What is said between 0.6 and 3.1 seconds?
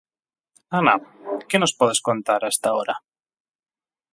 Ana, que nos podes contar a esta hora.